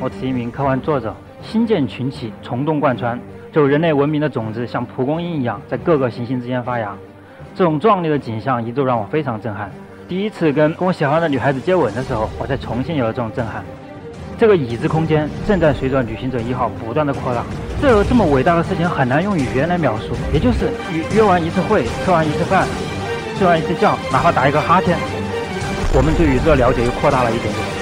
[0.00, 3.18] 我是一名科幻作者，星舰群起，虫洞贯穿，
[3.52, 6.94] 就人类文明的种子像蒲公英一样在各个行星之间发芽。
[7.54, 9.70] 这种壮丽的景象一度让我非常震撼。
[10.08, 13.64] 第一次跟跟我喜欢的女孩子接吻的时候，我才重新有了这种震撼。
[14.36, 17.44] 这个已知空间正在随着旅行者一号不断的扩大，
[17.80, 20.14] 这这么伟大的事情很难用语言来描述。
[20.32, 22.66] 也就是约约完一次会，吃完一次饭，
[23.38, 24.98] 睡完一次觉，哪怕打一个哈欠，
[25.94, 27.73] 我们对宇宙的了解又扩大了一点点。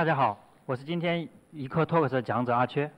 [0.00, 2.90] 大家好，我是今天一刻 Talk 的讲者阿缺。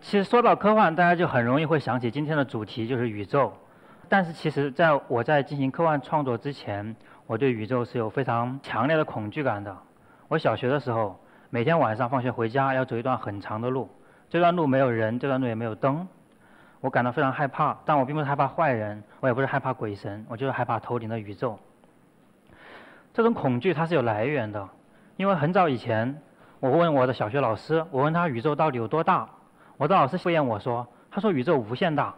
[0.00, 3.52] 其实说到科幻，大家就很容易会想起今天的主题就是宇宙。
[4.08, 6.94] 但是其实在我在进行科幻创作之前，
[7.26, 9.76] 我对宇宙是有非常强烈的恐惧感的。
[10.28, 11.18] 我小学的时候，
[11.50, 13.90] 每天晚上放学回家要走一段很长的路，
[14.30, 16.06] 这段路没有人，这段路也没有灯，
[16.80, 17.76] 我感到非常害怕。
[17.84, 21.58] 但我并不是害怕坏人，我也不是害怕鬼神，我就是害怕头顶的宇宙。
[23.12, 24.68] 这种恐惧它是有来源的。
[25.16, 26.20] 因为很早以前，
[26.58, 29.28] 我问我的小学老师，我问他宇宙到底有多大，
[29.76, 32.14] 我的老师敷衍我说，他说宇宙无限大。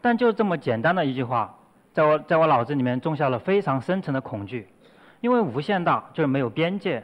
[0.00, 1.54] 但就这么简单的一句话，
[1.92, 4.68] 在我在我脑子里面种下了非常深层的恐惧，
[5.20, 7.02] 因为无限大就是没有边界，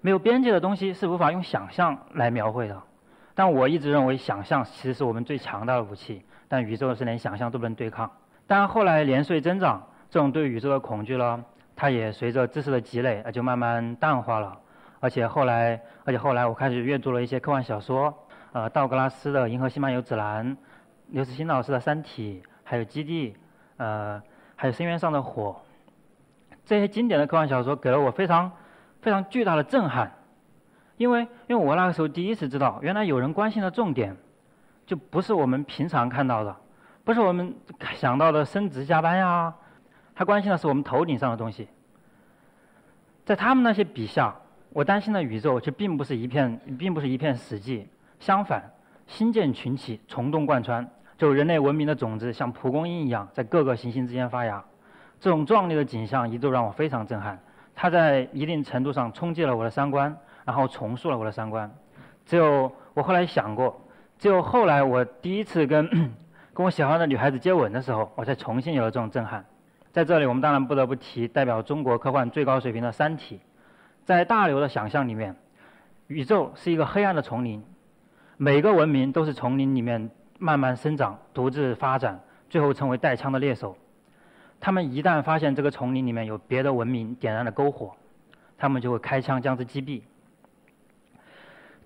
[0.00, 2.82] 没有边界的东西是无法用想象来描绘的。
[3.34, 8.10] 但我一直认为想象其实是我们最强大的武器，但宇宙是连想象都不能对抗。
[8.46, 11.44] 但后来年岁增长，这种对宇宙的恐惧呢？
[11.80, 14.54] 它也随着知识的积累，就慢慢淡化了。
[15.00, 18.12] 而且后来，而且后来，我开始阅读了一些科幻小说，
[18.52, 20.54] 呃，道格拉斯的《银河系漫游指南》，
[21.06, 23.30] 刘慈欣老师的《三体》，还有《基地》，
[23.78, 24.20] 呃，
[24.56, 25.56] 还有《深渊上的火》。
[26.66, 28.52] 这些经典的科幻小说给了我非常
[29.00, 30.12] 非常巨大的震撼，
[30.98, 34.14] 因为因为我那个时候第一次知道，原来有人关心的重点，
[34.84, 36.54] 就不是我们平常看到的，
[37.04, 37.54] 不是我们
[37.94, 39.54] 想到的升职加班呀。
[40.20, 41.66] 他关心的是我们头顶上的东西，
[43.24, 44.36] 在他们那些笔下，
[44.68, 47.86] 我担心的宇宙却并不是一片，并不是一片死寂。
[48.18, 48.62] 相反，
[49.06, 50.86] 星舰群起，虫洞贯穿，
[51.16, 54.62] 就人类文明的种子像蒲公英一样在各个行星之间发芽。
[55.18, 57.40] 这种壮丽的景象一度让我非常震撼，
[57.74, 60.14] 它在一定程度上冲击了我的三观，
[60.44, 61.72] 然后重塑了我的三观。
[62.26, 63.80] 只有我后来想过，
[64.18, 65.88] 只有后来我第一次跟
[66.52, 69.42] 跟我喜欢的女孩子接吻的时候，我才重新有了这种震撼。
[69.92, 73.36] 在这里，我们当然不得不提代表中国科幻最高水平的《三体》。
[74.04, 75.34] 在大刘的想象里面，
[76.06, 77.60] 宇宙是一个黑暗的丛林，
[78.36, 80.08] 每个文明都是丛林里面
[80.38, 83.76] 慢慢生长、独自发展，最后成为带枪的猎手。
[84.60, 87.92] 他们一旦发现这个丛林里面有别的文明点燃了篝火，
[88.56, 90.02] 他们就会开枪将之击毙。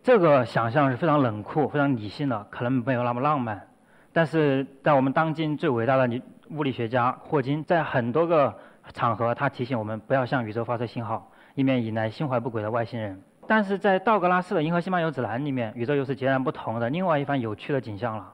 [0.03, 3.67] 这个想象是非常冷酷、非常理性的，可能没有那么浪漫，
[4.13, 6.21] 但是在我们当今最伟大的女。
[6.55, 8.55] 物理学家霍金在很多个
[8.93, 13.21] 场合，他提醒我们不要向宇宙发射信号，以免引来心怀不轨的外星人。
[13.49, 18.33] 但是在道格拉斯的《银河系漫游指南》里面，宇宙又是截然不同的另外一番有趣的景象了。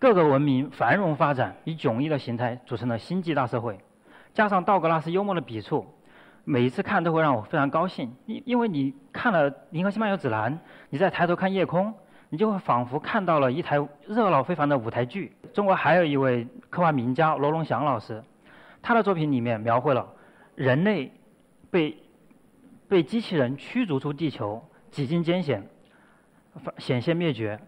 [0.00, 3.78] 各个文明繁荣发展，以迥异的形态组成了星际大社会。
[4.34, 5.86] 加上道格拉斯幽默的笔触，
[6.44, 8.12] 每一次看都会让我非常高兴。
[8.26, 10.52] 因因为你看了《银河系漫游指南》，
[10.90, 11.94] 你再抬头看夜空。
[12.30, 15.32] 你就会仿佛看到了一台热闹非凡的舞台剧。
[15.54, 18.22] 中国还有一位科幻名家罗龙祥老师，
[18.82, 20.06] 他的作品里面描绘了
[20.54, 21.10] 人类
[21.70, 21.96] 被
[22.88, 25.66] 被机器人驱逐出地球，几经艰险，
[26.76, 27.58] 险些灭绝，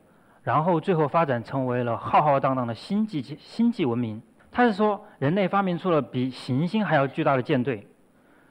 [0.42, 4.22] 然后最后发展成为了浩浩荡荡的星际星际文明。
[4.52, 7.86] 他是说人类发明出了比行星还要巨大的舰队，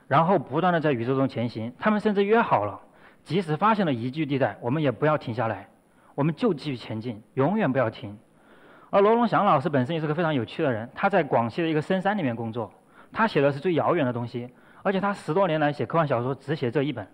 [0.08, 1.72] 然后不断的在宇宙中前行。
[1.78, 2.80] 他们甚至约好了，
[3.24, 5.68] 即使发现了宜居地带，我们也不要停下来。
[6.20, 8.20] 我们就继续前进，永远不要停。
[8.90, 12.70] 而罗龙祥老师本身也是个非常有趣的人，他在广西的一个深山里面工作，
[13.14, 14.50] 他写的是最遥远的东西，
[14.84, 17.08] 而且他十多年来写科幻小说只写这一本，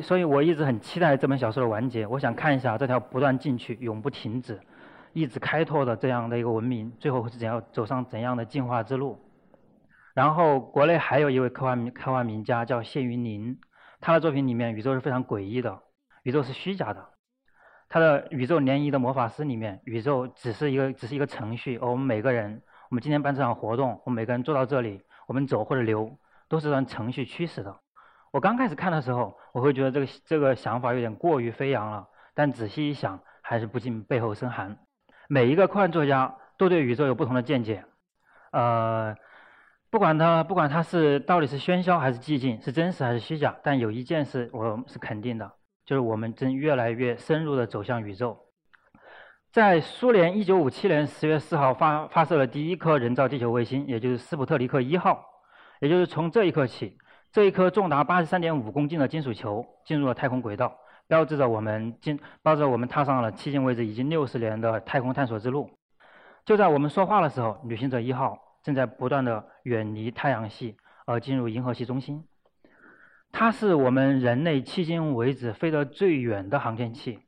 [0.00, 2.06] 所以我一直很期待这本小说的完结。
[2.06, 4.60] 我想看一下这条不断进取、永不停止、
[5.12, 9.18] 一直开拓的这样的一个文明，最后是怎样走上怎样的进化之路。
[10.14, 13.58] 然后国内还有一位科幻名科幻名家叫谢云林，
[14.00, 15.76] 他的作品里面宇宙是非常诡异的，
[16.22, 17.04] 宇宙是虚假的。
[17.94, 22.60] 他的宇宙联谊的魔法师里面，宇宙只是一个只是一个程序，而我们每个人，
[22.90, 26.18] 我们今天办这场活动，我们每个人坐到这里，我们走或者留，
[26.48, 27.78] 都是让程序驱使的。
[28.32, 34.76] 我刚开始看的时候，我会觉得这个这个想法有点过于飞扬了，但仔细一想，还是不禁背后生寒。
[35.28, 37.84] 每一个科幻作家都对宇宙有不同的见解，
[38.50, 39.14] 呃，
[39.90, 45.52] 不管他不管他是到底是喧嚣还是寂静，是真实还是虚假，但有一件事我是肯定的。
[45.84, 48.38] 就是我们正越来越深入的走向宇宙，
[49.52, 55.24] 在苏联1957年10月4号发发射了第一颗人造地球卫星，也就是斯普特尼克一号，
[55.80, 56.96] 也就是从这一刻起，
[57.30, 60.74] 这一颗重达83.5公斤的金属球进入了太空轨道，
[61.06, 65.70] 标志着我们进，标志着我们踏上了迄今为止已经60年的太空探索之路。
[66.46, 70.76] 就在我们说话的时候，旅行者一号正在不断的远离太阳系，
[71.06, 72.24] 而进入银河系中心。
[73.36, 77.18] 它是我们人类迄今为止飞得最远的航天器。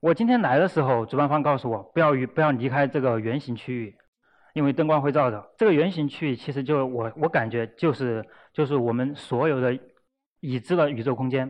[0.00, 3.96] 我今天来的时候，主办方告诉我不要与不要离开这个圆形区域，
[4.54, 5.52] 因为灯光会照着。
[5.56, 9.78] 这个圆形区域其实就我我感觉就是就是我们所有的
[10.40, 11.48] 已知的宇宙空间。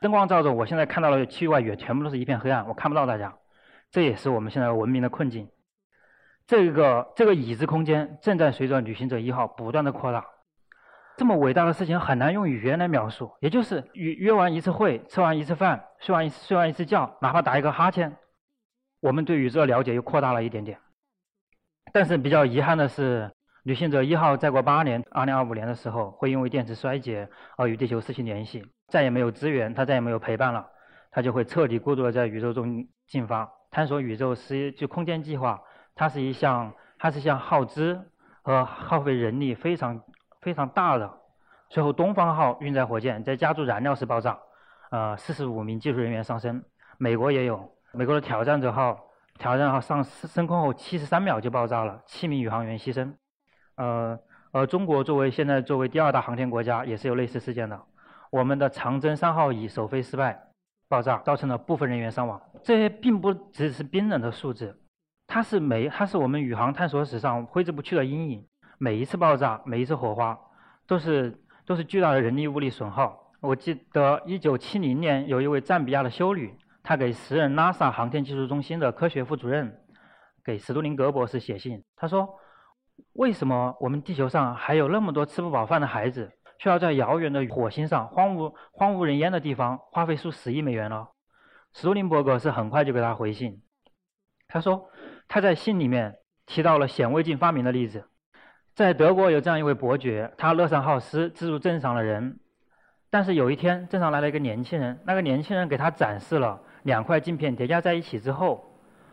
[0.00, 3.36] 灯光照着，我现在看到的区域外也全部都是一片黑暗，我看不到大家。
[3.90, 5.46] 这也是我们现在文明的困境。
[6.46, 10.24] 这个这个已知空间正在随着旅行者一号不断的扩大。
[11.16, 18.14] 这么伟大的事情很难用语言来描述，也就是约约完一次会，吃完一次饭，睡完一睡完一次觉，哪怕打一个哈欠，
[19.00, 20.78] 我们对宇宙的了解又扩大了一点点。
[21.90, 23.32] 但是比较遗憾的是，
[23.62, 27.26] 旅行者一号再过八年，二零二五年的时候，会因为电池衰竭
[27.56, 30.68] 而与地球失去联系，再也没有资源，它再也没有陪伴了，
[31.10, 33.50] 它就会彻底孤独的在宇宙中进发。
[33.70, 35.62] 探索宇宙是就空间计划，
[35.94, 37.98] 它是一项它是一项耗资
[38.42, 40.02] 和耗费人力非常。
[40.46, 41.12] 非常大的，
[41.68, 44.38] 最后东方号运载火箭在加注燃料时爆炸，
[44.92, 46.62] 呃，四十五名技术人员丧生。
[46.98, 48.96] 美国也有，美国的挑战者号，
[49.40, 53.12] 挑战号上升升空后七十三秒就爆炸了，七名宇航员牺牲。
[53.74, 54.16] 呃，
[54.52, 57.82] 而中国作为现在作为第二大航天国家，也是有类似事件的。
[58.30, 60.40] 我们的长征三号乙首飞失败，
[60.88, 62.40] 爆炸造成了部分人员伤亡。
[62.62, 64.80] 这些并不只是冰冷的数字，
[65.26, 68.46] 它是没它是我们宇航探索史上挥之不去的阴影。
[68.78, 70.38] 每一次爆炸，每一次火花，
[70.86, 73.32] 都是都是巨大的人力物力损耗。
[73.40, 79.80] 我记得一九七零年，有一位赞比亚的修女，她给时任拉萨航天技术中心的科学副主任，
[80.44, 81.82] 给史都林格博士写信。
[81.96, 82.28] 他说
[83.14, 91.08] ：“为什么我们地球上还有那么多吃不饱饭的孩子，需要在遥远的火星上荒无荒无人烟的地方花费数十亿美元呢？”
[91.72, 93.62] 史都林伯格是很快就给他回信。
[94.48, 94.90] 他说
[95.28, 98.08] 他在信里面提到了显微镜发明的例子。
[98.76, 102.38] 在德国有这样一位伯爵，他乐善好施，资助镇上的人。
[103.08, 108.62] 但是有一天，镇上来了一个年轻人，那个年轻人给他展示了两块镜片叠加在一起之后，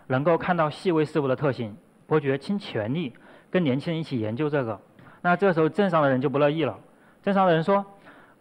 [0.08, 1.74] 能够看到细微事物的特性。
[2.06, 3.14] 伯爵倾全力
[3.50, 4.78] 跟年轻人一起研究这个。
[5.22, 6.78] 那这时候镇上的人就不乐意了。
[7.22, 7.86] 镇上的人说：“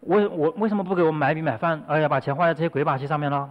[0.01, 3.49] 我我为什么不给我们买米买饭，而要把钱花在这些鬼把戏上面呢？”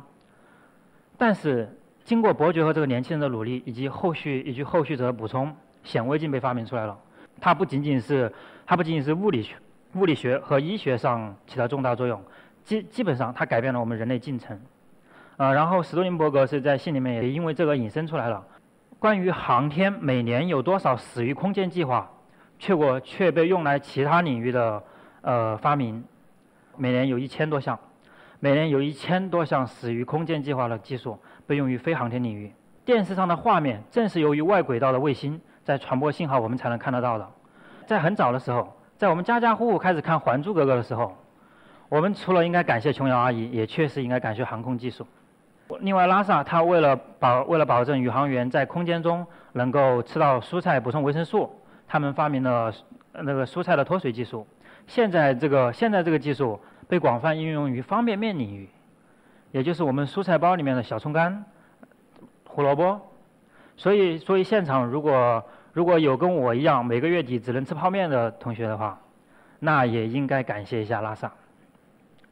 [1.17, 1.75] 但是
[2.05, 6.99] 经过伯爵和这个年轻人的努力，以及后续以及后续者的补充，显微镜被发明出来了。
[7.43, 8.33] 它不仅仅是，
[8.65, 9.57] 它不仅仅是物理学、
[9.97, 12.23] 物理学和医学上起到重大作用，
[12.63, 14.57] 基基本上它改变了我们人类进程。
[15.39, 18.47] 呃，然后史多林伯格是在信里面也因为这个引申出来了，
[19.01, 22.09] 关于航天每年有多少死于空间计划，
[22.61, 24.81] 却我却被用来其他领域的
[25.23, 26.05] 呃发明，
[26.77, 27.77] 每年有一千多项，
[28.39, 32.53] 每年有一千多项死于空间计划的技术被用于非航天领域。
[32.85, 35.41] 电视上的画面正是由于外轨道的卫星。
[35.65, 37.29] 在传播信号，我们才能看得到的。
[37.87, 41.17] 在很早的时候，在我们家家户户开始看《还珠格格》的时候，
[41.89, 45.07] 我们除了应该感谢琼瑶阿姨，也确实应该感谢航空技术。
[45.81, 51.51] 另外，拉萨它为了保为了保证宇航员在空间中能够吃到蔬菜补充维生素，
[51.89, 52.73] 他们发明了
[53.13, 54.47] 那个蔬菜的脱水技术。
[54.87, 58.69] 现在这个现在这个技术被广泛应用于方便面领域，
[59.51, 61.45] 也就是我们蔬菜包里面的小葱干、
[62.47, 63.01] 胡萝卜。
[63.75, 68.99] 所以，所以现场如果如果有跟我一样每个月底只能吃泡面的同学的话，
[69.59, 71.33] 那也应该感谢一下拉萨。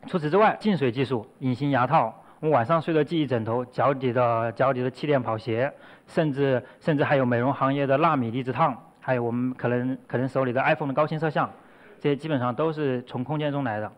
[0.07, 5.73] 除此之外，净水技术、隐形牙套、我们晚上睡的记忆枕头、脚底的脚底的气垫跑鞋，
[6.07, 11.51] 甚至甚至还有美容行业的纳米离子烫，还有我们可能可能手里的 iPhone 的高清摄像，
[11.99, 13.91] 这些基本上都是从空间中来的。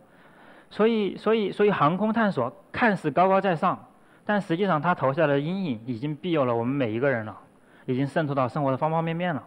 [0.69, 3.87] 所以，所以，所以航空探索看似高高在上。
[4.25, 7.37] 但实际上，它投下的阴影已经庇佑了我们每一个人了，
[7.85, 9.43] 已经渗透到生活的方方面面了。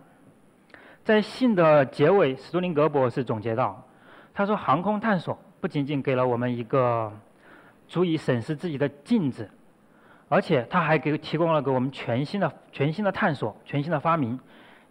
[1.04, 3.86] 在信的结尾，史都林格博士总结道
[4.34, 7.12] ：“他说，航空探索不仅仅给了我们一个
[7.86, 9.48] 足以审视自己的镜子，
[10.28, 14.38] 而且他还给提供了给我们全新的、全新的探索、全新的发明，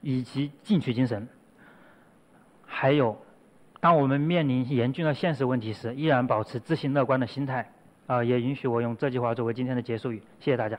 [0.02, 1.28] 以及进取精神。
[2.66, 3.18] 还有，
[3.80, 7.70] 当我们面临严峻的现实问题时，依然保持自信乐观的心态。”
[8.08, 10.78] 啊，也允许我用这句话作为今天的结束语，谢谢大家。